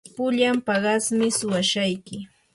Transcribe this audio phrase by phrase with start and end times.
[0.15, 2.17] pullan paqasmi suwashayki.